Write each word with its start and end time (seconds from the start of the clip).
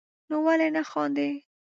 نو 0.29 0.35
ولي 0.45 0.67
نه 0.75 0.81
خاندئ 0.91 1.31